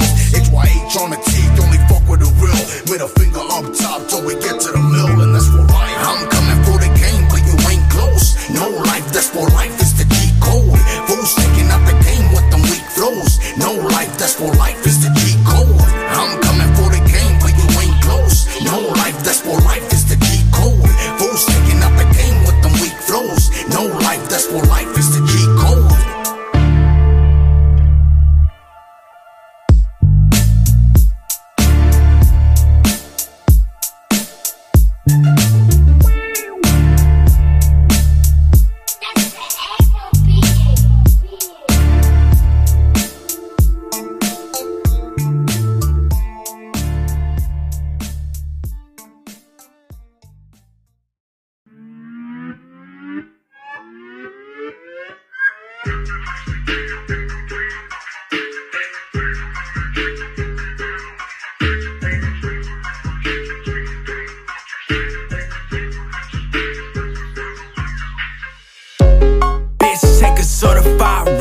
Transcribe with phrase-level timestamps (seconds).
[0.00, 0.32] bills.
[0.32, 2.56] HYH on the teeth, only fuck with the real.
[2.90, 4.99] Middle finger up top till we get to the mill,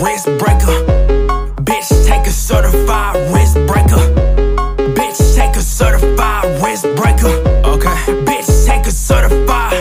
[0.02, 0.76] wrist breaker.
[1.64, 4.02] Bitch, take a certified wrist breaker.
[4.96, 7.34] Bitch, take a certified wrist breaker.
[7.68, 7.98] Okay.
[8.24, 9.74] Bitch, take a certified.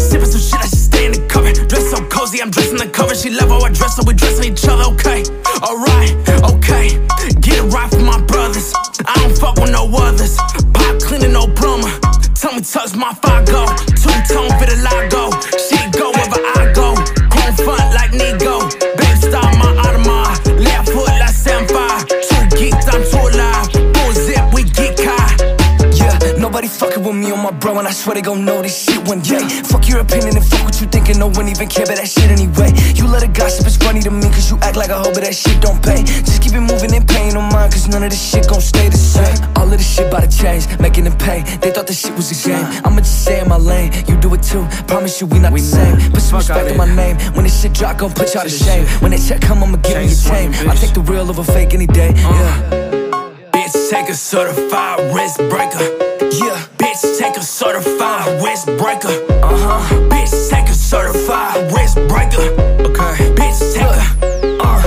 [0.00, 1.52] Sipping some shit, I should stay in the cover.
[1.52, 3.14] Dress so cozy, I'm dressing the cover.
[3.14, 4.84] She love how I dress, so we dressing each other.
[4.94, 5.24] Okay.
[5.62, 6.16] Alright,
[6.52, 6.96] okay.
[7.40, 8.72] Get it right for my brothers.
[9.04, 10.36] I don't fuck with no others.
[10.72, 11.92] Pop cleaning, no plumber.
[12.34, 13.66] Tell me, touch my go.
[14.00, 15.55] Two tone for the logo.
[27.66, 29.42] Bro, and I swear they gon' know this shit one day.
[29.66, 32.30] Fuck your opinion and fuck what you thinking, no one even care about that shit
[32.30, 32.70] anyway.
[32.94, 35.26] You let it gossip, it's funny to me, cause you act like a hoe, but
[35.26, 36.04] that shit don't pay.
[36.22, 38.88] Just keep it moving and paying no mind, cause none of this shit gon' stay
[38.88, 39.34] the same.
[39.56, 41.42] All of this shit bout to change, making them pay.
[41.58, 42.66] They thought this shit was a game.
[42.86, 44.62] I'ma just stay in my lane, you do it too.
[44.86, 45.96] Promise you we not the same.
[46.12, 47.18] Put some respect on my name.
[47.34, 48.86] When this shit drop, gon' put y'all to shame.
[49.02, 50.54] When they check come, I'ma give me a tame.
[50.70, 52.14] I take the real over fake any day.
[52.14, 53.50] Yeah.
[53.50, 55.82] Bitch, take a certified wrist breaker.
[56.30, 56.75] Yeah.
[56.96, 59.12] Bitch, take a certified wrist breaker.
[59.44, 60.08] Uh huh.
[60.08, 62.40] Bitch, take a certified wrist breaker.
[62.88, 63.12] Okay.
[63.36, 64.00] Bitch, take a.
[64.64, 64.80] Uh.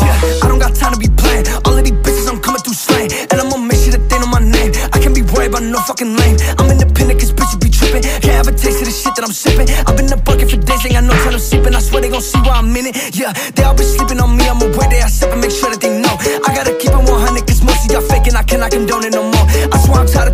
[0.00, 1.44] Yeah, I don't got time to be playing.
[1.68, 3.12] All of these bitches, I'm coming through slang.
[3.28, 4.72] And I'ma make sure that they know my name.
[4.94, 6.40] I can't be worried about no fucking lame.
[6.56, 8.00] I'm independent, cause bitches be tripping.
[8.24, 9.68] Can't have a taste of the shit that I'm sipping.
[9.84, 11.68] I've been in the bucket for days, ain't got no time to sleep.
[11.68, 12.96] And I swear they gon' see why I'm in it.
[13.12, 14.48] Yeah, they all been sleeping on me.
[14.48, 16.16] I'm aware they are sipping, make sure that they know.
[16.16, 18.40] I gotta keep it 100, cause most of y'all faking.
[18.40, 19.41] I cannot condone it no more.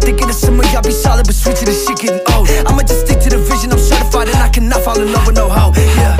[0.00, 0.38] Thinking of
[0.72, 2.48] y'all be solid, but sweet to the shit getting old.
[2.66, 5.36] I'ma just stick to the vision, I'm certified, and I cannot fall in love with
[5.36, 5.72] no hoe.
[5.74, 6.16] Yeah.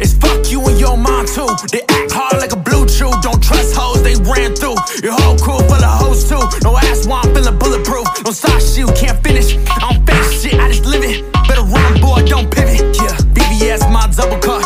[0.00, 1.46] It's fuck you and your mom too.
[1.70, 3.10] They act hard like a blue chew.
[3.22, 4.76] Don't trust hoes, they ran through.
[5.02, 6.42] Your whole crew full of hoes too.
[6.62, 8.06] No ass why I'm feeling bulletproof.
[8.24, 9.56] No stop shit, can't finish.
[9.68, 11.22] I don't fake shit, I just live it.
[11.46, 12.80] Better run, boy, don't pivot.
[12.98, 14.61] Yeah, BBS, my double cut.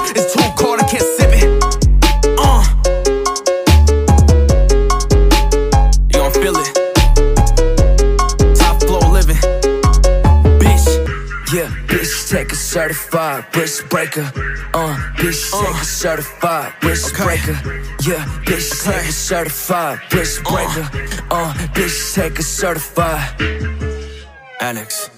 [12.36, 14.30] Take a certified wrist breaker.
[14.74, 17.24] Uh, bitch take a certified wrist Okay.
[17.24, 17.56] breaker.
[18.02, 20.86] Yeah, bitch take a certified wrist breaker.
[21.30, 23.40] Uh, bitch take a certified.
[24.60, 25.08] Annex.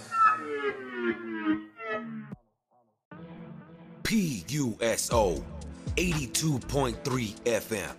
[4.04, 5.42] PUSO
[5.96, 7.96] 82.3 FM.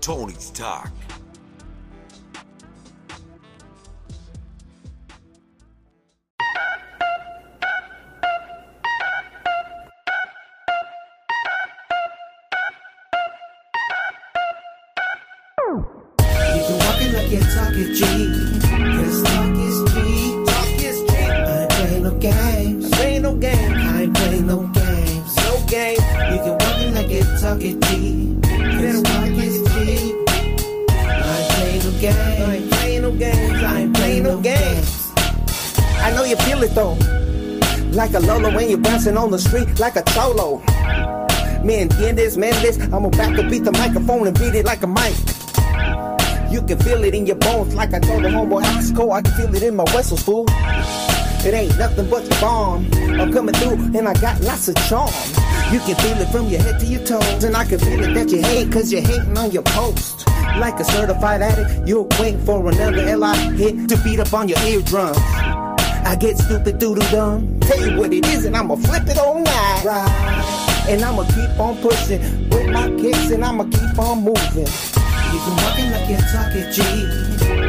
[0.00, 0.90] Tony's Talk.
[17.96, 18.02] G.
[18.02, 20.44] Cause talk is G.
[20.44, 21.16] Talk is G.
[21.16, 22.92] I ain't playing no games.
[22.92, 23.72] I ain't no game.
[23.72, 25.36] I ain't playing no games.
[25.36, 25.96] No game.
[26.30, 28.36] You can walk it like you're talking G.
[28.42, 30.14] Cause talk is G.
[31.24, 31.40] I
[31.72, 32.42] ain't playing no games.
[32.42, 33.64] I ain't playing no games.
[33.64, 35.12] I ain't playing no games.
[35.96, 36.98] I know you feel it though.
[37.96, 40.58] Like a Lolo when you're bouncing on the street like a cholo.
[41.64, 42.78] Me entiendes, man, this.
[42.92, 45.14] I'm about to beat the microphone and beat it like a mic.
[46.50, 49.12] You can feel it in your bones, like I told the homeboy Osco.
[49.12, 50.46] I can feel it in my vessels, fool.
[50.48, 52.88] It ain't nothing but the bomb.
[53.20, 55.12] I'm coming through, and I got lots of charm.
[55.72, 58.14] You can feel it from your head to your toes, and I can feel it
[58.14, 60.26] that you hate, cause you're hating on your post.
[60.58, 64.58] Like a certified addict, you're waiting for another LI hit to beat up on your
[64.60, 65.18] eardrums.
[65.18, 67.58] I get stupid doo doo dumb.
[67.60, 69.82] Tell you what it is, and I'ma flip it all night.
[69.84, 70.86] Right.
[70.88, 72.20] And I'ma keep on pushing
[72.50, 74.95] with my kicks, and I'ma keep on moving.
[75.36, 76.80] You can walk it like you're talking G.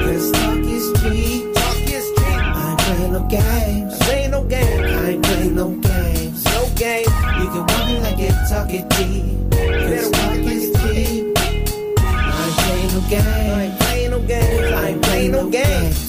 [0.07, 1.51] Cause talk is G.
[1.53, 2.23] Talk is G.
[2.23, 4.01] I ain't playing no games.
[4.01, 4.83] I ain't no game.
[4.85, 6.45] I ain't playing no games.
[6.45, 7.03] No game.
[7.41, 9.37] You can walk it like you're talking G.
[9.51, 11.33] Cause talk is G.
[11.35, 13.27] I ain't playing no games.
[13.27, 14.71] I ain't playing no games.
[14.71, 16.07] I ain't playing no games.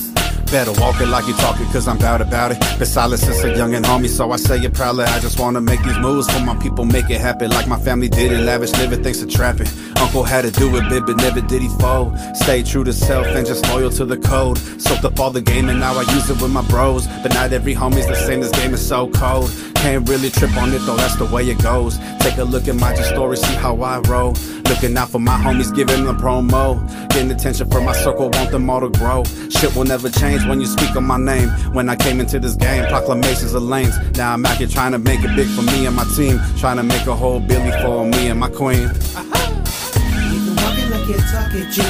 [0.50, 2.60] Better walk it like you talk it, cause I'm bout about it.
[2.78, 5.04] Been silent since a young and homie, so I say it proudly.
[5.04, 8.08] I just wanna make these moves for my people, make it happen like my family
[8.08, 8.40] did it.
[8.40, 9.66] Lavish living thanks to trapping.
[10.00, 12.16] Uncle had to do it, bit, but never did he fold.
[12.34, 14.56] Stay true to self and just loyal to the code.
[14.80, 17.06] Soaked up all the game and now I use it with my bros.
[17.22, 19.50] But not every homie's the same, this game is so cold.
[19.74, 21.98] Can't really trip on it though, that's the way it goes.
[22.20, 24.34] Take a look at my story, see how I roll.
[24.68, 26.78] Looking out for my homies, giving them promo.
[27.08, 29.24] Getting attention from my circle, want them all to grow.
[29.48, 31.48] Shit will never change when you speak on my name.
[31.72, 33.96] When I came into this game, proclamations of lanes.
[34.16, 36.38] Now I'm out here trying to make it big for me and my team.
[36.58, 38.86] Trying to make a whole Billy for me and my queen.
[38.86, 39.47] Uh-huh.
[41.08, 41.80] You can walk it you're talking G.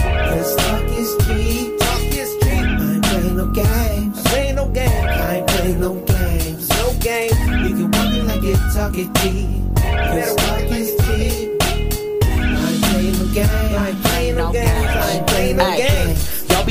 [0.00, 1.76] Cause talk is G.
[1.76, 2.48] Talk is G.
[2.48, 4.24] I ain't playing no games.
[4.24, 4.88] I ain't no game.
[4.88, 6.68] I ain't playing no games.
[6.70, 7.30] No game.
[7.60, 9.62] You can walk it like you're talking G.
[9.76, 11.50] Cause talk is G.
[11.60, 13.50] I ain't playing no games.
[13.52, 14.66] I ain't playing no games.
[14.66, 15.93] I ain't playing no games.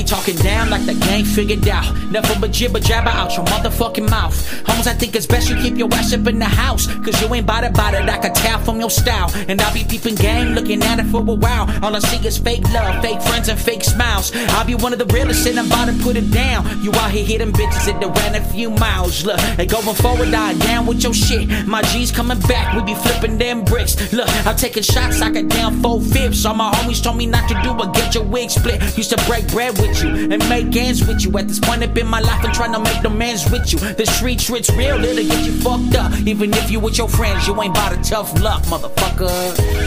[0.05, 1.85] Talking down like the gang figured out.
[2.11, 4.35] Nothing but jibber jabber out your motherfucking mouth.
[4.67, 6.87] Homes, I think it's best you keep your ass up in the house.
[7.03, 8.09] Cause you ain't it, bout it.
[8.09, 9.31] I can tell from your style.
[9.47, 11.67] And I'll be peeping game, looking at it for a while.
[11.83, 14.31] All I see is fake love, fake friends, and fake smiles.
[14.49, 16.65] I'll be one of the realest and I'm about to put it down.
[16.83, 19.25] You out here hitting bitches that ran a few miles.
[19.25, 21.67] Look, they going forward, I down with your shit.
[21.67, 24.13] My G's coming back, we be flipping them bricks.
[24.13, 26.45] Look, I'm taking shots, I got down four fifths.
[26.45, 28.97] All my homies told me not to do it, get your wig split.
[28.97, 31.37] Used to break bread with you and make ends with you.
[31.37, 33.79] At this point up in my life, I'm trying to make the mans with you.
[33.79, 36.11] The street shit's real, it'll get you fucked up.
[36.25, 39.29] Even if you with your friends, you ain't bout a tough luck, motherfucker.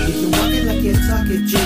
[0.07, 1.57] You can walk it like you're talking G.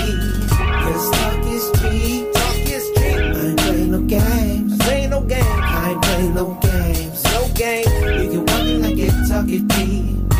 [0.49, 2.31] Cause talk is G.
[2.33, 3.03] Talk is G.
[3.03, 4.81] I ain't playing no games.
[4.81, 5.43] I ain't no game.
[5.43, 7.23] I ain't playing no games.
[7.25, 7.85] No game.
[8.23, 10.30] You can walk it like you're talking G.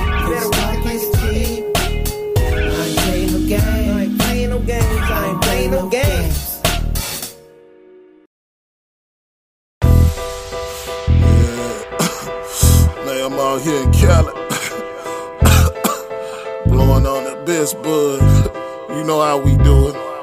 [17.70, 18.22] bud.
[18.92, 20.21] You know how we do it.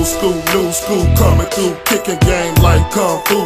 [0.00, 3.36] Old school, new school, coming through, kicking game like Kung Fu.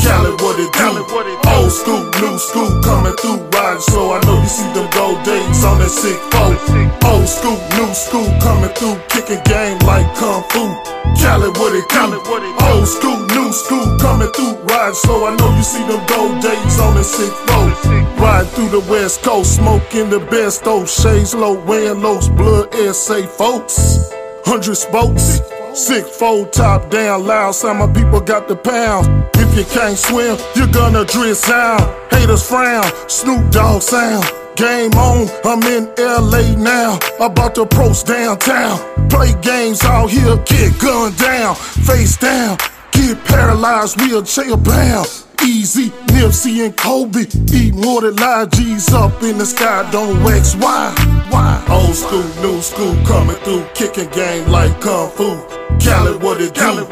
[0.00, 1.04] Cali, what it do?
[1.52, 4.16] Old school, new school, coming through, riding slow.
[4.16, 6.56] I know you see them gold days on that sick folk.
[7.04, 10.72] Old school, new school, coming through, kicking game like Kung Fu.
[11.20, 12.56] Cali, what it do?
[12.72, 15.28] Old school, new school, coming through, riding slow.
[15.28, 17.76] I know you see them gold days on that sick folk.
[18.16, 23.28] Riding through the west coast, smoking the best, those shades low, wearing lows, blood, safe
[23.28, 24.08] folks.
[24.46, 25.42] Hundred spokes,
[25.76, 27.52] six fold top down, loud.
[27.52, 29.08] Some of my people got the pounds.
[29.34, 31.82] If you can't swim, you're gonna drill sound.
[32.10, 34.24] Haters frown, Snoop Dogg sound.
[34.56, 36.98] Game on, I'm in LA now.
[37.20, 38.78] About to post downtown.
[39.08, 42.58] Play games out here, get gunned down, face down.
[42.92, 45.27] get paralyzed, wheelchair bound.
[45.38, 49.88] Eazy, Nipsey and Kobe eat more than live G's up in the sky.
[49.90, 50.92] Don't wax why?
[51.30, 51.64] Why?
[51.70, 55.38] Old school, new school coming through, kicking game like kung fu.
[55.78, 56.84] Cali, what it do?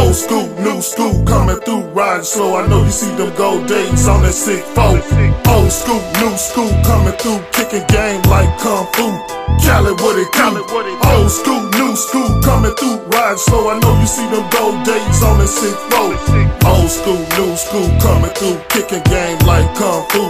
[0.00, 2.56] Old school, new school coming through, riding slow.
[2.56, 5.04] I know you see them gold days on that sick folk.
[5.46, 9.12] Old school, new school coming through, kicking game like kung fu.
[9.60, 10.64] Cali, what it do?
[11.12, 13.68] Old school, new school coming through, riding slow.
[13.68, 16.16] I know you see them gold days on that sick folk.
[16.64, 20.22] Old school, new school coming through, kicking game like kung fu.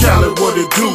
[0.00, 0.88] Cali, what it do?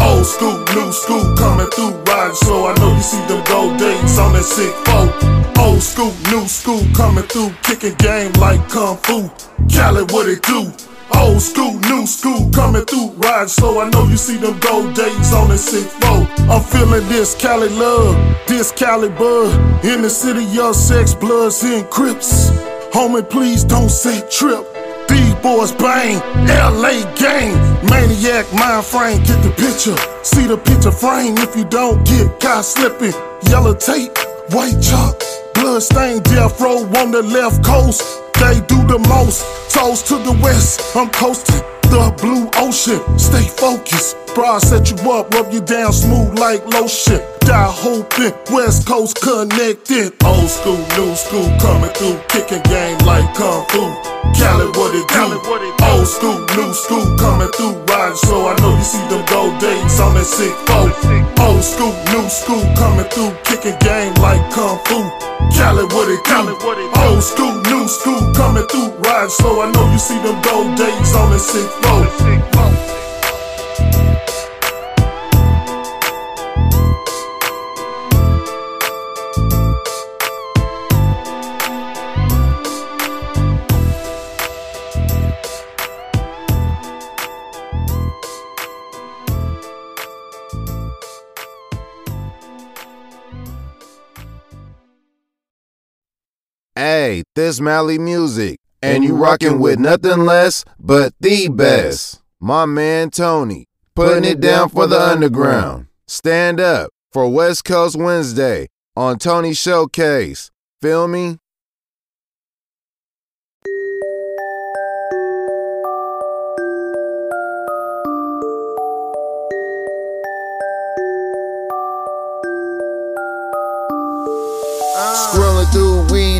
[0.00, 2.66] Old school, new school coming through, riding slow.
[2.70, 5.10] I know you see them gold days on that sick folk.
[5.58, 9.28] Oh, old school, new school coming through, kicking game like kung fu.
[9.68, 10.72] Cali, what it do?
[11.16, 13.80] Old school, new school coming through, riding slow.
[13.80, 16.28] I know you see them gold days on that sick folk.
[16.28, 18.14] Oh, I'm feeling this Cali love,
[18.46, 19.84] this Cali bud.
[19.84, 22.50] In the city, your sex, bloods, and crips.
[22.92, 24.64] Homie, please don't say trip.
[25.08, 27.52] These boys bang, LA gang,
[27.88, 29.96] maniac mind frame, get the picture.
[30.22, 33.14] See the picture frame if you don't get caught slipping.
[33.50, 34.16] Yellow tape,
[34.50, 35.22] white chalk,
[35.54, 38.02] blood stained death row on the left coast.
[38.34, 39.44] They do the most.
[39.72, 43.00] Toast to the west, I'm coasting the blue ocean.
[43.18, 44.16] Stay focused.
[44.34, 47.20] Bro, I set you up, rub you down smooth like lotion.
[47.48, 50.12] Die hoping, West Coast connected.
[50.20, 53.88] Old school, new school coming through, kicking game like Kung Fu.
[54.36, 55.32] Cali, what it do?
[55.80, 58.52] Old school, new school coming through, riding slow.
[58.52, 60.92] I know you see them gold days on that sick folk.
[61.40, 65.00] Old school, new school coming through, kicking game like Kung Fu.
[65.56, 66.52] Cali, what it do?
[67.00, 69.64] Old school, new school coming through, riding slow.
[69.64, 72.67] I know you see them gold days on that sick folk.
[97.08, 102.20] Hey, this Mally Muzik, and you rockin' with nothing less but the best.
[102.38, 105.86] My man Tony, putting it down for the underground.
[106.06, 110.50] Stand up for West Coast Wednesday on Tony Showcase.
[110.82, 111.38] Feel me?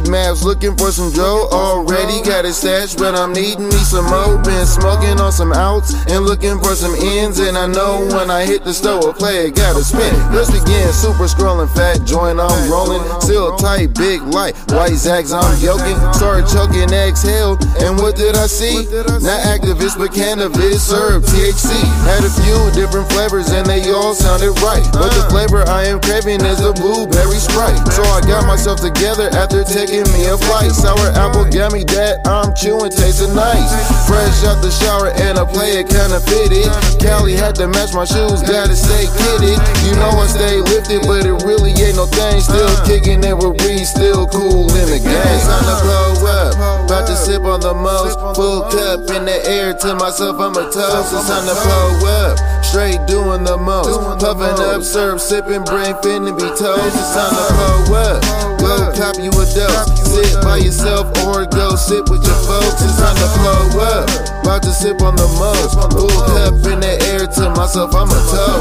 [0.09, 1.49] Maps, looking for some Joe.
[1.53, 4.41] Already got it stash, but I'm needing me some more.
[4.43, 7.39] Been smoking on some outs and looking for some ends.
[7.39, 10.15] And I know when I hit the store, a player gotta spin.
[10.33, 10.93] Let's begin.
[10.93, 13.05] Super scrolling, fat joint, I'm rolling.
[13.21, 15.97] Still tight, big light, white zags, I'm yoking.
[16.13, 18.85] Started choking, exhaled, and what did I see?
[19.21, 21.71] Not activist, but cannabis, served THC.
[22.09, 24.85] Had a few different flavors, and they all sounded right.
[24.93, 27.79] But the flavor I am craving is a blueberry sprite.
[27.93, 30.71] So I got myself together after taking me a flight.
[30.71, 33.71] Sour apple gummy that I'm chewing tasting nice.
[34.07, 36.69] Fresh out the shower and I play kinda fitted.
[37.01, 39.59] Cali had to match my shoes, gotta stay kidded.
[39.87, 42.41] You know I stay lifted, but it really ain't no thing.
[42.41, 45.41] Still kicking it with Reed, still cool in the game.
[45.43, 48.19] Time to blow up, about to sip on the most.
[48.37, 51.15] Full cup in the air to myself, I'm a toast.
[51.15, 51.89] It's time to blow
[52.23, 53.99] up, straight doing the most.
[54.21, 56.95] Puffing up, serve, sipping, brain finna be toast.
[56.95, 58.58] It's time to blow up.
[58.69, 59.89] Go cop you a dose.
[60.05, 62.85] Sit by yourself or go sit with your folks.
[62.85, 64.29] It's time to blow up.
[64.45, 65.73] About to sip on the most.
[65.97, 68.61] Full cup in the air to myself, I'm a toe.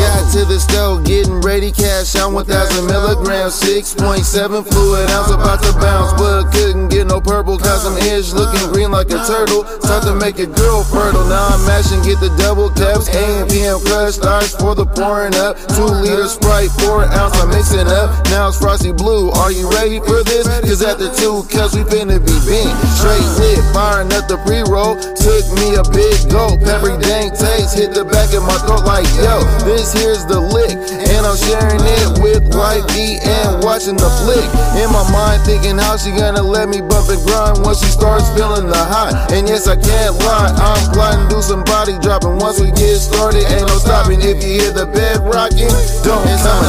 [0.00, 3.60] Got to the stove, getting ready, cash out 1000 milligrams.
[3.60, 6.16] 6.7 fluid ounce, about to bounce.
[6.16, 9.64] But couldn't get no purple, cause I'm edge looking green like a turtle.
[9.84, 11.24] Start to make a girl fertile.
[11.28, 13.12] Now I'm mashing, get the double caps.
[13.12, 15.60] AM, PM crush, starts for the pouring up.
[15.76, 18.08] Two liter Sprite, 4 ounce, I'm mixing up.
[18.32, 19.33] Now it's frosty blue.
[19.36, 20.46] Are you ready for this?
[20.62, 22.72] Cause after two cups, we finna be bent.
[22.96, 24.94] Straight lit, firing up the pre roll.
[24.96, 26.62] Took me a big gulp.
[26.62, 30.74] Every dang taste hit the back of my throat like, yo, this here's the lick.
[31.10, 32.44] And I'm sharing it with
[32.94, 34.46] B and watching the flick.
[34.78, 38.30] In my mind, thinking how she gonna let me bump and grind once she starts
[38.32, 39.32] feeling the hot.
[39.32, 42.38] And yes, I can't lie, I'm plotting, do some body dropping.
[42.38, 44.20] Once we get started, ain't no stopping.
[44.22, 45.72] If you hear the bed rocking,
[46.06, 46.64] don't come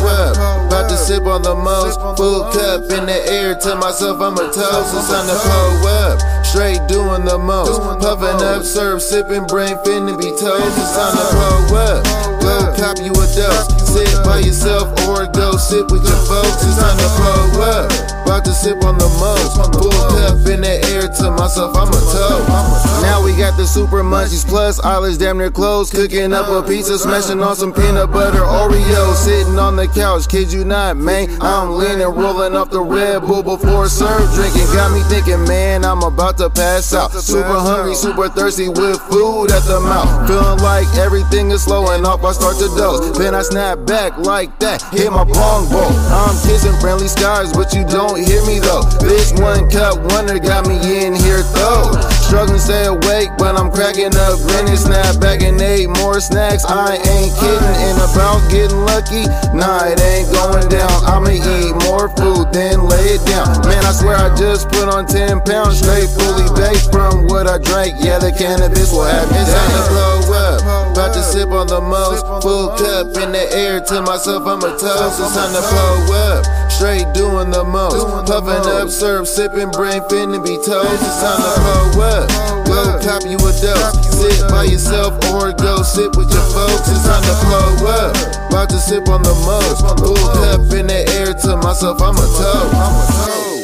[0.00, 0.65] you up.
[0.76, 3.56] About to sip on the most, full cup in the air.
[3.56, 6.20] Tell myself I'm a toast, it's time to pull up.
[6.44, 7.80] straight doing the most.
[7.80, 10.76] Puffing up, serve, sipping, brain finna be toast.
[10.76, 12.04] It's time to pull up.
[12.44, 13.72] Go cop you a dose.
[13.88, 16.60] Sit by yourself or go sit with your folks.
[16.60, 17.88] It's time to pull up.
[18.28, 19.56] About to sip on the most.
[19.80, 23.02] Full cup in the air to myself, I'm a toast.
[23.02, 25.92] Now we got the super munchies plus eyelids damn near closed.
[25.92, 29.14] Cooking up a pizza, smashing on some peanut butter Oreos.
[29.16, 31.28] Sitting on the couch, kid you not, man.
[31.40, 34.66] I'm leaning, rolling off the Red Bull before serve drinking.
[34.74, 37.12] Got me thinking, man, I'm about to pass out.
[37.12, 40.28] Super hungry, super thirsty with food at the mouth.
[40.28, 43.16] Feeling like everything is slowing off, I start to doze.
[43.18, 45.92] Then I snap back like that, hit my bong bowl.
[46.10, 48.82] I'm kissing friendly skies, but you don't hear me though.
[49.00, 51.92] This one cup wonder got me in here though.
[52.24, 56.64] Struggling stay awake, but I'm cracking up, grinning, snap back and ate more snacks.
[56.64, 59.28] I ain't kidding, and about getting lucky.
[59.54, 60.90] Nah, it ain't going down.
[61.06, 63.46] I'ma eat more food, then lay it down.
[63.68, 67.58] Man, I swear I just put on 10 pounds straight, fully baked from what I
[67.58, 67.94] drank.
[68.02, 70.45] Yeah, the cannabis will have me down.
[70.66, 74.72] About to sip on the most, full cup in the air to myself, I'm a
[74.74, 75.20] toast.
[75.20, 76.42] It's time to blow up.
[76.70, 81.00] Straight doing the most, puffing up, serve, sipping, brain finna be toast.
[81.00, 81.52] It's time to
[81.94, 82.26] blow up.
[82.66, 83.94] Go cop you a dose.
[84.10, 86.88] Sit by yourself or go sit with your folks.
[86.90, 88.16] It's time to blow up.
[88.50, 89.86] About to sip on the most.
[90.02, 92.74] Full cup in the air to myself, I'm a toast.
[92.74, 93.55] I'm a toast.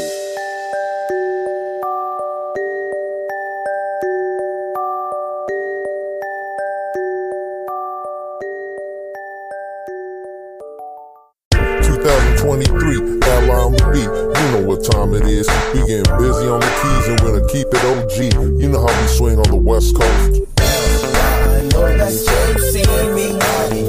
[14.82, 15.48] Time it is.
[15.74, 18.60] We getting busy on the keys and we're gonna keep it OG.
[18.60, 20.42] You know how we swing on the West Coast.
[20.58, 23.38] I know that you see me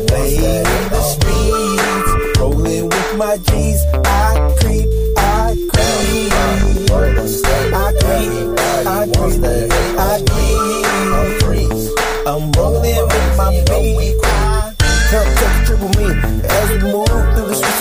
[0.07, 3.81] playing in the streets, rolling with my G's.
[4.05, 6.65] I creep, I creep, I
[7.53, 9.43] creep, I creep,
[9.97, 11.73] I creep.
[12.27, 14.02] I'm rolling with my beat.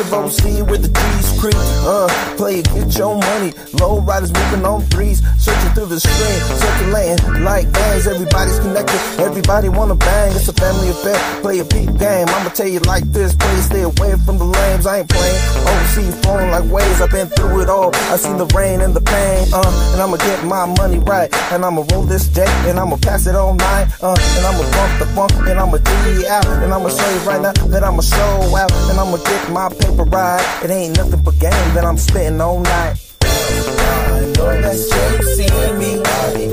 [0.03, 1.55] Of OC where the G's creep.
[1.87, 3.53] Uh, play it, get your money.
[3.79, 8.07] Low riders moving on threes, searching through the stream, circulating like bands.
[8.07, 10.33] Everybody's connected, everybody wanna bang.
[10.35, 11.19] It's a family affair.
[11.43, 12.27] Play a peak game.
[12.29, 14.87] I'ma tell you like this, please stay away from the lames.
[14.87, 15.39] I ain't playing.
[15.71, 17.01] OC flowing like waves.
[17.01, 17.95] I've been through it all.
[18.11, 19.47] I seen the rain and the pain.
[19.53, 23.27] Uh, and I'ma get my money right, and I'ma roll this J, and I'ma pass
[23.27, 23.87] it all night.
[24.03, 27.41] Uh, and I'ma bump the funk, and I'ma D out, and I'ma show you right
[27.41, 30.65] now that I'ma show out, and I'ma get my paper right.
[30.65, 32.97] It ain't nothing but game that I'm spitting all night.
[33.23, 36.01] I know that you see me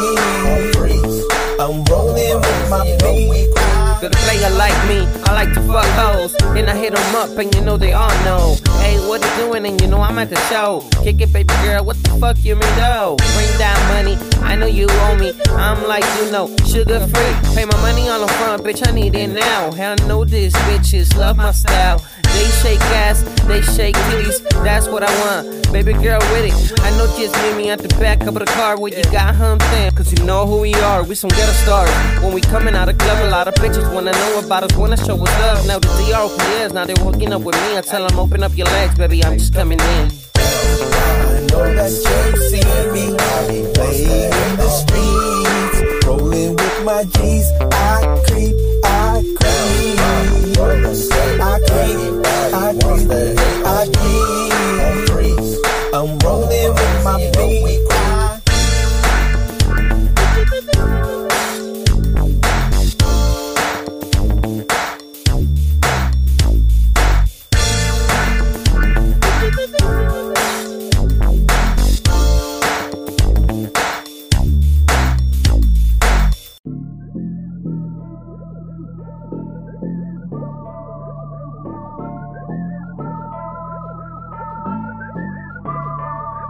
[1.61, 3.62] I'm rolling with my beat.
[4.03, 6.35] A player like me, I like to fuck hoes.
[6.57, 8.57] And I hit them up, and you know they all know.
[8.81, 9.65] Hey, what you doing?
[9.65, 10.83] And you know I'm at the show.
[11.05, 13.15] Kick it, baby girl, what the fuck you mean, though?
[13.35, 15.33] Bring that money, I know you owe me.
[15.51, 17.55] I'm like, you know, sugar free.
[17.55, 19.71] Pay my money on the front, bitch, I need it now.
[19.71, 22.05] Hell no, this bitches love my style.
[22.35, 25.63] They shake ass, they shake titties, that's what I want.
[25.73, 26.81] Baby girl with it.
[26.81, 29.91] I know just meet me at the back of the car where you got thing.
[29.93, 31.91] Cause you know who we are, we some ghetto stars.
[32.23, 34.99] When we coming out of club, a lot of bitches wanna know about us, wanna
[34.99, 35.67] show us love.
[35.67, 37.79] Now the DR who is, now they hooking up with me.
[37.79, 40.11] I tell them open up your legs, baby, I'm just coming in.
[40.35, 43.17] I know that you see me
[43.73, 45.42] playing in the streets,
[46.13, 47.51] rolling with my G's.
[47.73, 52.21] I creep, I creep, I creep,
[52.53, 53.33] I creep,
[53.67, 53.87] I
[55.09, 55.43] creep.
[55.95, 57.92] I'm rolling with my beat.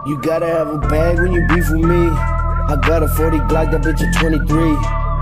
[0.05, 2.09] You gotta have a bag when you beef with me.
[2.11, 4.43] I got a 40 Glock, that bitch a 23.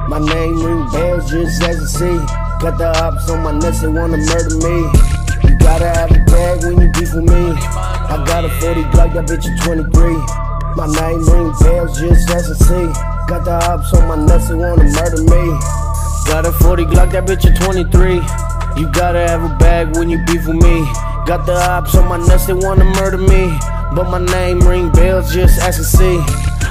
[0.09, 2.17] My name ring bells just as you see.
[2.57, 4.89] Got the ops on my nuts, they wanna murder me.
[5.45, 7.53] You gotta have a bag when you beef with me.
[7.61, 10.17] I got a 40 Glock, that bitch a 23.
[10.73, 12.89] My name ring bells just as you see.
[13.29, 15.43] Got the ops on my nuts, they wanna murder me.
[16.25, 18.15] Got a 40 Glock, that bitch a 23.
[18.81, 20.89] You gotta have a bag when you beef with me.
[21.29, 23.53] Got the ops on my nuts, they wanna murder me.
[23.93, 26.17] But my name ring bells just as you see.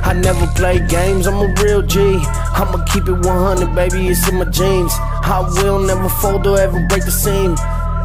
[0.03, 2.01] I never play games, I'm a real G.
[2.01, 4.93] I'ma keep it 100, baby, it's in my jeans.
[4.99, 7.55] I will never fold or ever break the seam.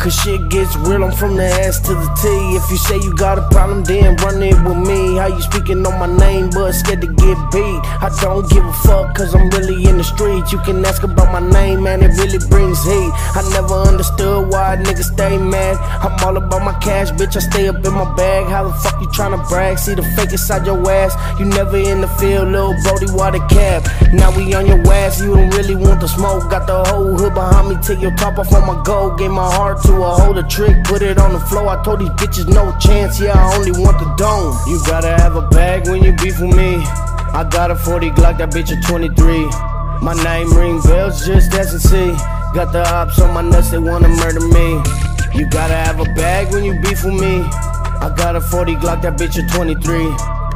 [0.05, 2.29] Cause shit gets real, I'm from the S to the T.
[2.53, 5.17] If you say you got a problem, then run it with me.
[5.17, 7.81] How you speaking on my name, but scared to get beat?
[8.05, 10.51] I don't give a fuck, cause I'm really in the streets.
[10.51, 13.11] You can ask about my name, man, it really brings heat.
[13.33, 15.77] I never understood why niggas stay mad.
[16.05, 18.45] I'm all about my cash, bitch, I stay up in my bag.
[18.45, 19.79] How the fuck you tryna brag?
[19.79, 21.17] See the fake inside your ass.
[21.39, 23.81] You never in the field, little Brody, why the cap?
[24.13, 26.47] Now we on your ass, you don't really want the smoke.
[26.51, 29.17] Got the whole hood behind me, take your top off on my gold.
[29.17, 31.67] Gave my heart to a hold a trick, put it on the floor.
[31.69, 34.57] I told these bitches no chance, yeah, I only want the dome.
[34.67, 36.77] You gotta have a bag when you beef with me.
[37.35, 39.45] I got a 40 Glock, that bitch a 23.
[40.01, 42.11] My name ring bells, just as and see.
[42.53, 44.81] Got the ops on my nuts, they wanna murder me.
[45.33, 47.41] You gotta have a bag when you beef with me.
[47.43, 50.07] I got a 40 Glock, that bitch a 23.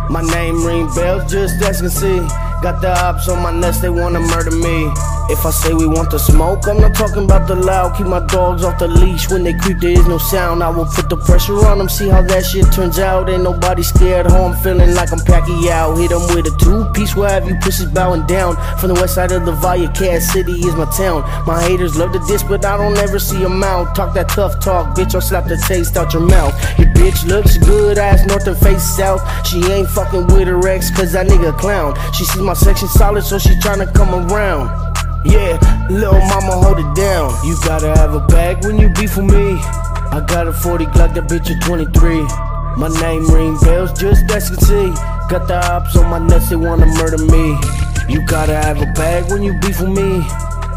[0.10, 2.19] My name ring bells, just as and see.
[2.62, 4.91] Got the ops on my nuts, they wanna murder me.
[5.30, 7.96] If I say we want the smoke, I'm not talking about the loud.
[7.96, 9.30] Keep my dogs off the leash.
[9.30, 10.63] When they creep, there is no sound.
[10.63, 13.30] I will put the pressure on them, see how that shit turns out.
[13.30, 14.26] Ain't nobody scared.
[14.26, 15.96] Home feeling like I'm Pacquiao.
[16.02, 17.15] Hit them with a two piece.
[17.15, 18.58] Where have you pussies bowing down?
[18.80, 21.22] From the west side of the Valle, Cass City is my town.
[21.46, 23.96] My haters love the diss, but I don't ever see them out.
[23.96, 26.54] Talk that tough talk, bitch, I'll slap the taste out your mouth.
[26.80, 29.22] Your bitch looks good, ass north and face south.
[29.46, 31.96] She ain't fucking with her ex, cause that nigga clown.
[32.13, 34.88] She sees my section solid, so she tryna come around.
[35.25, 37.34] Yeah, little mama, hold it down.
[37.45, 39.60] You gotta have a bag when you beef with me.
[40.12, 42.21] I got a 40 Glock, that bitch a 23.
[42.77, 44.88] My name ring bells, just as you can see.
[45.29, 47.58] Got the ops on my nuts, they wanna murder me.
[48.08, 50.21] You gotta have a bag when you beef with me.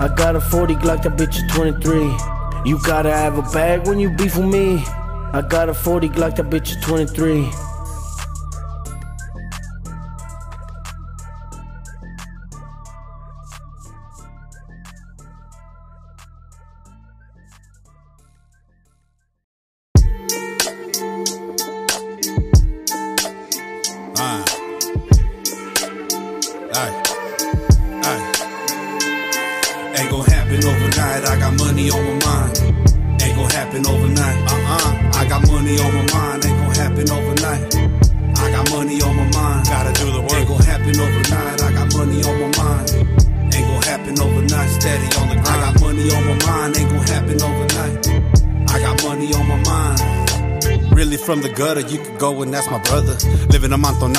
[0.00, 2.12] I got a 40 Glock, that bitch a 23.
[2.68, 4.82] You gotta have a bag when you beef with me.
[5.32, 7.71] I got a 40 Glock, that bitch a 23.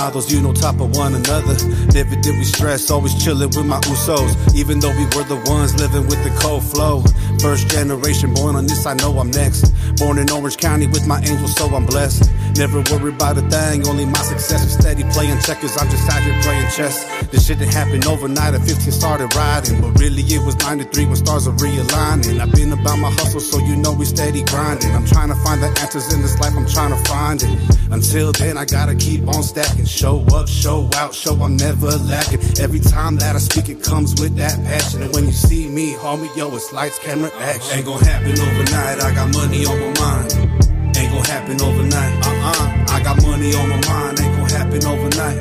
[0.04, 1.56] Amontonados, you know, top of one another.
[1.94, 4.56] Never did we stress, always chilling with my usos.
[4.56, 7.04] Even though we were the ones living with the cold flow.
[7.39, 9.74] First generation born on this, I know I'm next.
[9.97, 12.32] Born in Orange County with my angels, so I'm blessed.
[12.58, 15.75] Never worry about a thing, only my success is steady playing checkers.
[15.77, 17.06] I'm just out here playing chess.
[17.29, 18.53] This shit didn't happen overnight.
[18.53, 22.39] At 15 started riding, but really it was 93 when stars are realigning.
[22.39, 24.91] I've been about my hustle, so you know we steady grinding.
[24.91, 27.77] I'm trying to find the answers in this life, I'm trying to find it.
[27.91, 29.86] Until then, I gotta keep on stacking.
[29.86, 32.39] Show up, show out, show I'm never lacking.
[32.60, 35.03] Every time that I speak, it comes with that passion.
[35.03, 37.77] And when you see me, homie, yo, it's lights, camera, action.
[37.77, 39.01] Ain't gonna happen overnight.
[39.01, 40.98] I got money on my mind.
[40.98, 42.13] Ain't gonna happen overnight.
[42.26, 42.96] Uh-uh.
[42.96, 44.19] I got money on my mind.
[44.19, 45.39] Ain't gonna happen overnight.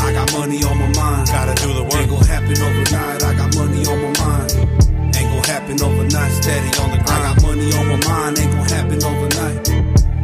[0.00, 1.28] I got money on my mind.
[1.28, 1.94] Gotta do the work.
[1.94, 3.22] Ain't gonna happen overnight.
[3.22, 4.50] I got money on my mind.
[5.16, 6.32] Ain't gonna happen overnight.
[6.42, 7.10] Steady on the grind.
[7.10, 8.38] I got money on my mind.
[8.38, 9.58] Ain't gonna happen overnight.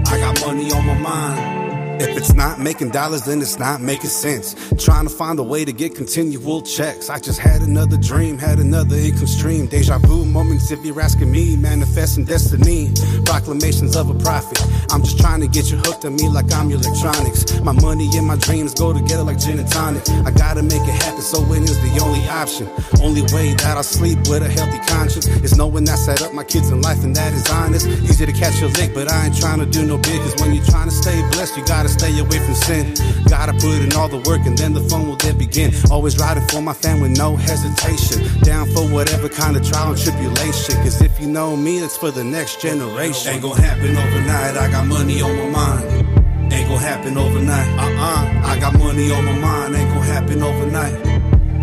[0.09, 1.66] I got money on my mind.
[1.99, 4.55] If it's not making dollars, then it's not making sense.
[4.85, 7.09] Trying to find a way to get continual checks.
[7.09, 9.67] I just had another dream, had another income stream.
[9.67, 11.57] Deja vu moments if you're asking me.
[11.57, 12.93] Manifesting destiny,
[13.25, 14.61] proclamations of a prophet.
[14.91, 17.61] I'm just trying to get you hooked on me like I'm your electronics.
[17.61, 20.09] My money and my dreams go together like gin and tonic.
[20.25, 22.69] I gotta make it happen, so is the only option.
[23.03, 26.45] Only way that I sleep with a healthy conscience is knowing I set up my
[26.45, 27.87] kids in life and that is honest.
[27.87, 30.21] Easy to catch a lick, but I ain't trying to do no big.
[30.21, 32.95] Cause when you're trying to stay blessed, you gotta stay away from sin.
[33.29, 35.73] Gotta put in all the work and then the fun will then begin.
[35.91, 38.23] Always riding for my fam with no hesitation.
[38.43, 40.75] Down for whatever kind of trial and tribulation.
[40.83, 43.33] Cause if you know me, it's for the next generation.
[43.33, 44.57] Ain't gonna happen overnight.
[44.57, 46.53] I got money on my mind.
[46.53, 47.69] Ain't gonna happen overnight.
[47.79, 48.51] Uh-uh.
[48.51, 49.75] I got money on my mind.
[49.75, 50.95] Ain't gonna happen overnight.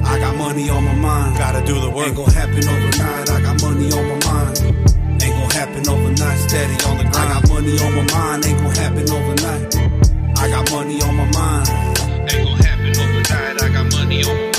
[0.06, 1.38] I got money on my mind.
[1.38, 2.08] Gotta do the work.
[2.08, 3.30] Ain't gonna happen overnight.
[3.30, 4.60] I got money on my mind.
[5.24, 6.40] Ain't gonna happen overnight.
[6.40, 7.18] Steady on the grind.
[7.18, 8.46] I got money on my mind.
[8.46, 10.03] Ain't gonna happen overnight.
[10.44, 11.70] I got money on my mind.
[12.30, 13.64] Ain't gonna happen overnight.
[13.64, 14.53] I got money on my mind.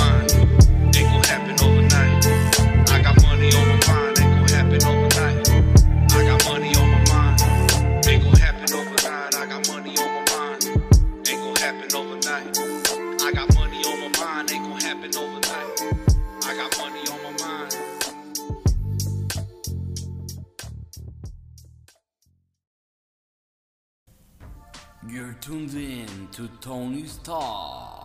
[25.41, 28.04] Tuned in to Tony's Talk.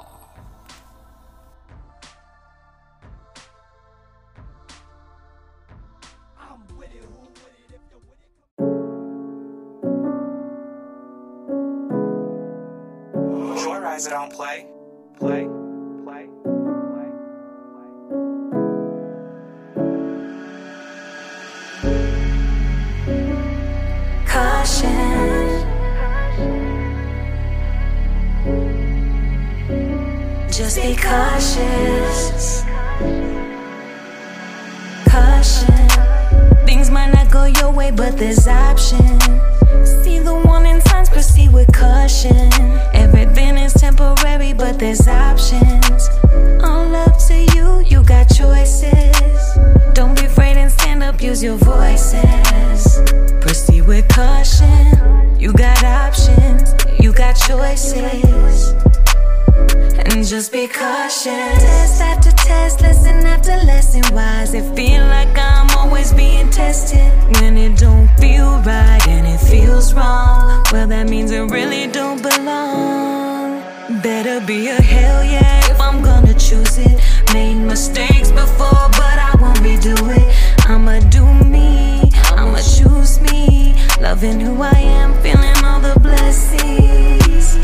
[64.52, 67.14] Does it feel like I'm always being tested?
[67.36, 70.66] When it don't feel right and it feels wrong.
[70.72, 73.62] Well, that means it really don't belong.
[74.02, 77.00] Better be a hell yeah if I'm gonna choose it.
[77.32, 80.28] Made mistakes before, but I won't redo it.
[80.68, 83.76] I'ma do me, I'ma choose me.
[84.02, 87.60] Loving who I am, feeling all the blessings.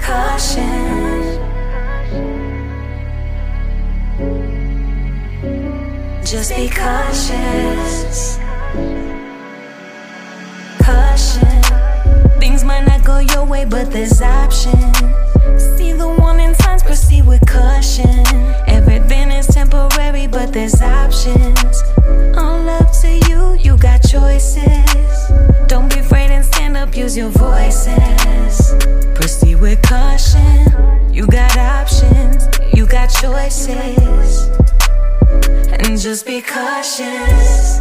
[0.00, 0.81] Caution.
[6.32, 8.38] Just be cautious.
[10.82, 11.62] Caution.
[12.40, 14.96] Things might not go your way, but there's options.
[15.76, 18.24] See the warning signs, proceed with caution.
[18.66, 21.82] Everything is temporary, but there's options.
[22.34, 25.30] All up to you, you got choices.
[25.66, 28.74] Don't be afraid and stand up, use your voices.
[29.14, 31.12] Proceed with caution.
[31.12, 34.48] You got options, you got choices.
[35.84, 37.80] And just be cautious.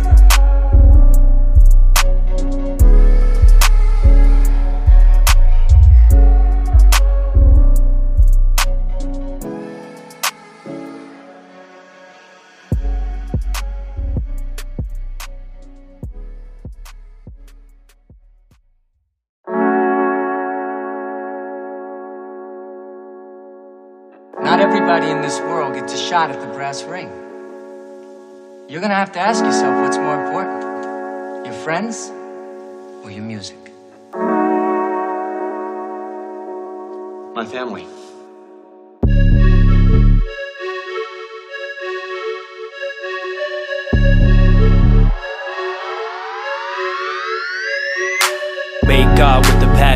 [24.44, 27.31] Not everybody in this world gets a shot at the brass ring.
[28.72, 32.10] You're gonna have to ask yourself what's more important your friends
[33.04, 33.58] or your music?
[37.36, 37.86] My family.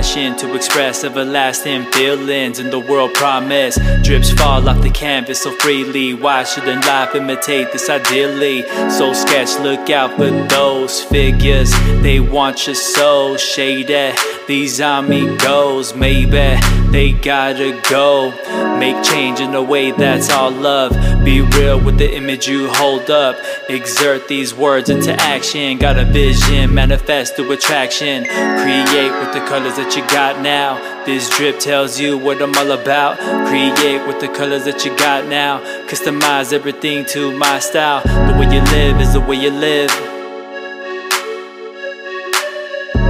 [0.06, 3.76] Passion to express everlasting feelings in the world promise.
[4.04, 6.14] Drips fall off the canvas so freely.
[6.14, 8.62] Why shouldn't life imitate this ideally?
[8.92, 11.72] So sketch, look out for those figures.
[12.04, 14.16] They want your soul shaded.
[14.48, 16.60] These amigos, maybe
[16.96, 18.32] they gotta go.
[18.80, 20.94] Make change in a way that's all love.
[21.26, 23.36] Be real with the image you hold up.
[23.70, 25.78] Exert these words into action.
[25.78, 28.24] Got a vision, manifest through attraction.
[28.24, 31.04] Create with the colors that you got now.
[31.06, 33.18] This drip tells you what I'm all about.
[33.50, 35.60] Create with the colors that you got now.
[35.90, 38.04] Customize everything to my style.
[38.06, 39.92] The way you live is the way you live.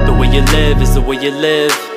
[0.08, 1.95] The way you live is the way you live.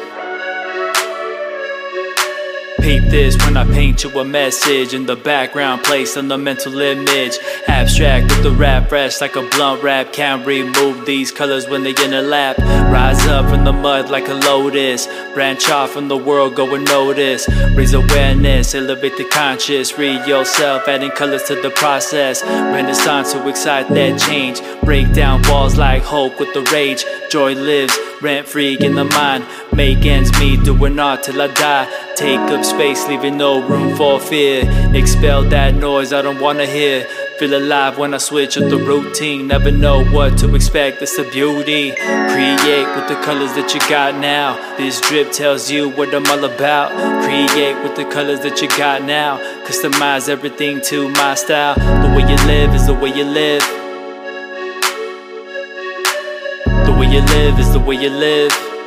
[2.90, 6.82] Peep this when I paint you a message in the background, place on the mental
[6.82, 7.38] image.
[7.68, 10.12] Abstract with the rap fresh like a blunt rap.
[10.12, 12.58] Can't remove these colors when they in a lap.
[12.58, 15.06] Rise up from the mud like a lotus.
[15.36, 17.48] Branch off from the world, go and notice.
[17.76, 19.96] Raise awareness, elevate the conscious.
[19.96, 22.42] Read yourself, adding colors to the process.
[22.44, 24.62] Renaissance to excite that change.
[24.82, 27.06] Break down walls like Hulk with the rage.
[27.30, 29.46] Joy lives rent free in the mind.
[29.74, 31.88] Make ends meet, doing art till I die.
[32.16, 34.64] Take up space, leaving no room for fear.
[34.94, 37.08] Expel that noise I don't wanna hear.
[37.40, 39.48] Feel alive when I switch up the routine.
[39.48, 41.92] Never know what to expect, that's the beauty.
[41.92, 44.58] Create with the colors that you got now.
[44.76, 46.92] This drip tells you what I'm all about.
[47.24, 49.38] Create with the colors that you got now.
[49.66, 51.76] Customize everything to my style.
[51.76, 53.62] The way you live is the way you live.
[56.86, 58.79] The way you live is the way you live.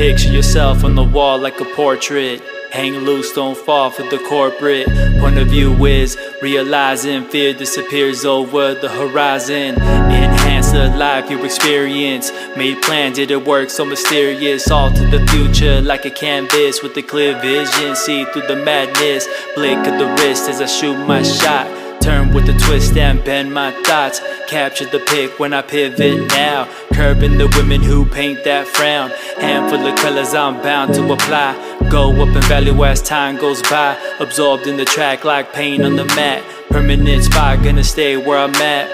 [0.00, 2.40] Picture yourself on the wall like a portrait.
[2.72, 4.88] Hang loose, don't fall for the corporate.
[5.20, 9.74] Point of view is realizing fear disappears over the horizon.
[9.74, 12.32] Enhance the life you experience.
[12.56, 14.70] Made plans, did it work so mysterious?
[14.70, 17.94] All to the future like a canvas with a clear vision.
[17.94, 19.28] See through the madness.
[19.54, 21.89] Blink of the wrist as I shoot my shot.
[22.00, 24.20] Turn with a twist and bend my thoughts.
[24.48, 26.66] Capture the pick when I pivot now.
[26.94, 29.10] Curbing the women who paint that frown.
[29.38, 31.54] Handful of colors I'm bound to apply.
[31.90, 33.98] Go up in value as time goes by.
[34.18, 36.42] Absorbed in the track like paint on the mat.
[36.70, 38.88] Permanent spot, gonna stay where I'm at.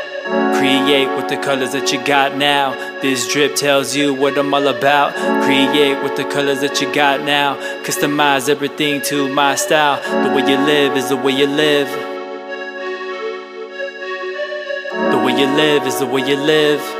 [0.58, 2.72] Create with the colors that you got now.
[3.00, 5.14] This drip tells you what I'm all about.
[5.44, 7.56] Create with the colors that you got now.
[7.84, 10.02] Customize everything to my style.
[10.24, 12.15] The way you live is the way you live.
[15.38, 16.95] You live is the way you live.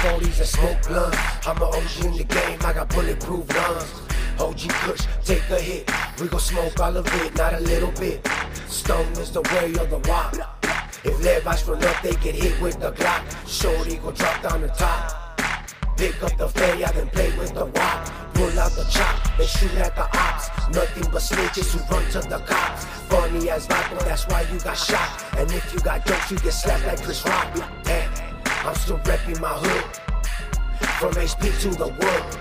[0.00, 1.18] 40s and smoke blunts.
[1.46, 3.92] I'm an OG in the game, I got bulletproof lungs.
[4.40, 5.90] OG Kush, take a hit.
[6.18, 8.26] We gon' smoke all of it, not a little bit.
[8.66, 10.34] Stone is the way of the wop.
[11.04, 13.22] If Levi's run up, they get hit with the Glock.
[13.46, 15.36] Shorty gon' drop down the top.
[15.98, 18.08] Pick up the feria, then play with the wop.
[18.32, 20.48] Pull out the chop, they shoot at the ops.
[20.74, 22.86] Nothing but snitches who run to the cops.
[23.10, 25.24] Funny as Michael, that's why you got shot.
[25.36, 27.54] And if you got dope, you get slapped like Chris Rock.
[27.84, 28.10] Damn,
[28.62, 29.96] I'm still repping my hood.
[31.00, 32.38] From HP to the world.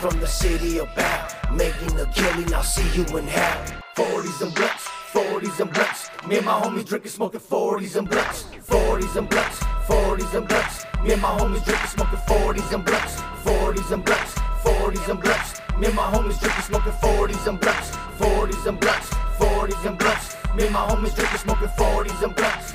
[0.00, 3.66] From the city of Bad, making a killing, I'll see you in hell.
[3.96, 6.10] 40s and blunts, 40s and blunts.
[6.26, 8.44] Me and my homies drinking, smoking 40s and blunts.
[8.66, 10.86] 40s and blunts, 40s and blunts.
[11.04, 13.20] Me and my homies drinking, smoking 40s and blunts.
[13.44, 14.32] 40s and blunts,
[14.64, 15.60] 40s and blunts.
[15.78, 17.90] Me and my homies drinking, smoking 40s and blunts.
[18.18, 20.36] 40s and blunts, 40s and blunts.
[20.56, 22.72] Me and my homies drinking, smoking 40s and blunts.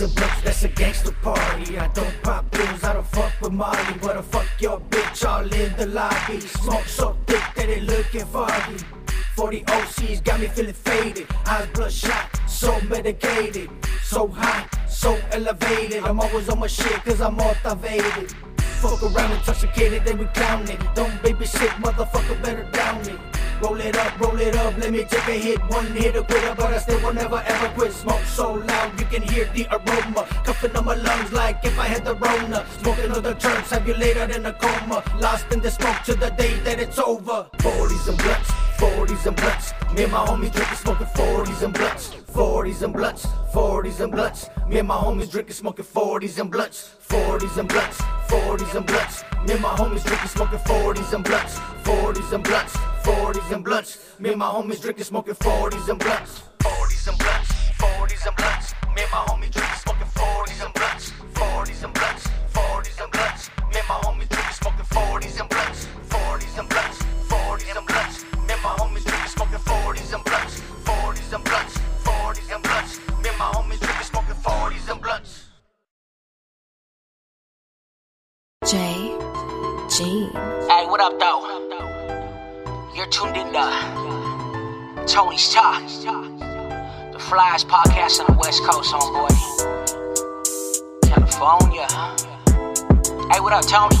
[0.00, 1.78] 40s and that's a gangster party.
[1.78, 5.42] I don't pop pills, I don't fuck with Molly, but I fuck your bitch all
[5.52, 6.40] in the lobby.
[6.40, 8.84] Smoke so thick that it looking foggy.
[9.36, 11.26] 40 OCs got me feeling faded.
[11.46, 13.70] Eyes bloodshot, so medicated.
[14.02, 16.02] So high, so elevated.
[16.04, 18.32] I'm always on my shit cause I'm motivated.
[18.58, 20.80] Fuck around intoxicated, a then we clown it.
[20.94, 23.18] Don't babysit, motherfucker, better down it.
[23.62, 25.58] Roll it up, roll it up, let me take a hit.
[25.68, 27.92] One hit a quitter, but I still will never ever quit.
[27.92, 30.24] Smoke so loud, you can hear the aroma.
[30.44, 32.66] Cuffing on my lungs like if I had the Rona.
[32.80, 35.02] Smoking on the terms, have you later than a coma.
[35.20, 37.46] Lost in the smoke to the day that it's over.
[37.58, 39.74] 40s and blunts, 40s and blunts.
[39.94, 42.08] Me and my homies drinking, smoking 40s and blunts.
[42.32, 44.48] 40s and blunts, 40s and blunts.
[44.68, 46.96] Me and my homies drinking, smoking 40s and blunts.
[47.08, 49.24] 40s and blunts, 40s and blunts.
[49.46, 51.58] Me and my homies drinking, smoking 40s and blunts.
[51.84, 53.98] 40s and blunts, 40s and blunts.
[54.18, 56.42] Me and my homies drinking, smoking 40s and blunts.
[56.60, 58.74] 40s and blunts, 40s and blunts.
[58.94, 61.12] Me and my homies drinking, smoking 40s and blunts.
[61.34, 63.50] 40s and blunts, 40s and blunts.
[63.72, 65.88] Me and my homies drinking, smoking 40s and blunts.
[66.08, 68.24] 40s and blunts, 40s and blunts.
[68.46, 70.60] Me and my homies drinking, smoking 40s and blunts.
[70.84, 72.98] 40s and blunts, 40s and blunts.
[73.22, 75.46] Me and my homies drinking, smoking 40s and blunts.
[78.66, 79.16] J.
[79.88, 80.28] G.
[80.68, 81.59] Hey, what up, though?
[83.00, 89.30] You're tuned in to Tony's Talk, the flyest podcast on the West Coast, homeboy.
[91.08, 91.86] California.
[93.32, 93.96] Hey, what up, Tony?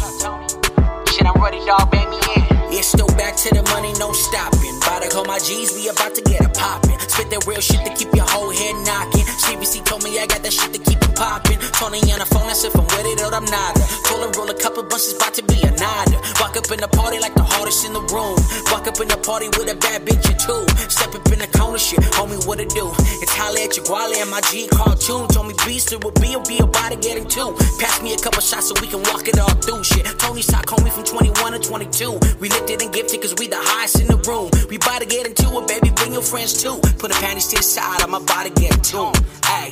[1.10, 1.90] Shit, I'm ready, dog.
[1.90, 2.39] Bang me in.
[2.70, 4.78] Yeah, still back to the money, no stopping.
[4.78, 6.94] About to call my G's, we about to get it poppin'.
[7.10, 9.26] Spit that real shit to keep your whole head knocking.
[9.42, 11.58] CBC told me I got that shit to keep it poppin'.
[11.74, 13.74] Tony on the phone, that's if I'm with it or I'm not.
[14.06, 16.14] Told her roll a couple bunches, about to be a nada.
[16.38, 18.38] Walk up in the party like the hardest in the room.
[18.70, 20.62] Walk up in the party with a bad bitch or two.
[20.86, 22.86] Step up in the corner, shit, homie, what it do?
[23.18, 25.26] It's holla at your guale and my G cartoon.
[25.34, 27.50] Told me beast, it will be, will be about to getting two.
[27.82, 30.04] Pass me a couple shots so we can walk it all through shit.
[30.04, 32.18] Tony Tony's talk, homie, from 21 to 22.
[32.40, 34.50] We lifted and gifted cause we the highest in the room.
[34.68, 36.80] We about to get into it, baby, bring your friends too.
[36.98, 39.16] Put a panties to the side, I'm about to get tuned.
[39.44, 39.70] Hey,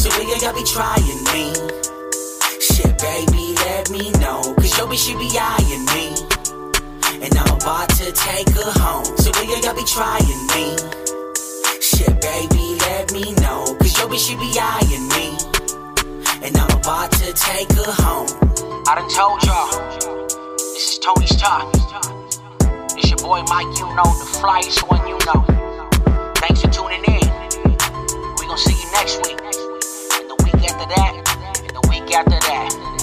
[0.00, 1.52] so nigga, y'all be trying me.
[2.62, 4.40] Shit, baby, let me know.
[4.56, 6.16] Cause your bitch, she be eyeing me.
[7.20, 9.04] And I'm about to take her home.
[9.18, 10.78] So nigga, y'all be trying me.
[11.80, 13.76] Shit, baby, let me know.
[13.76, 15.51] Cause your bitch, she be eyeing me
[16.42, 18.26] and I'm about to take her home.
[18.88, 19.70] I done told y'all,
[20.58, 21.70] this is Tony's Talk.
[22.96, 25.44] It's your boy Mic, you know, the flyest one you know.
[26.36, 27.28] Thanks for tuning in.
[28.38, 32.38] we gonna see you next week, and the week after that, and the week after
[32.48, 33.01] that.